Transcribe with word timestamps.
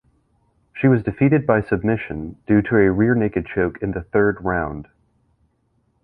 She 0.73 0.87
was 0.87 1.03
defeated 1.03 1.45
by 1.45 1.61
submission 1.61 2.39
due 2.47 2.63
to 2.63 2.75
a 2.77 2.89
rear-naked 2.91 3.45
choke 3.45 3.83
in 3.83 3.91
the 3.91 4.01
third 4.01 4.43
round. 4.43 4.87